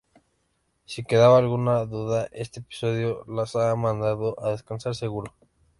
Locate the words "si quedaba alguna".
0.85-1.85